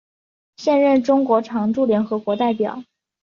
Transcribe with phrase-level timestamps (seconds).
[0.57, 2.81] 现任中国常驻联合国代表。